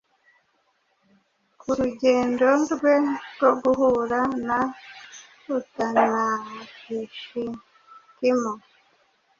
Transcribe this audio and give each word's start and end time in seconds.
kurugendo 1.59 2.47
rwe 2.71 2.95
rwo 3.33 3.51
guhura 3.61 4.19
na 4.47 4.59
Utanapishitimo 5.57 8.51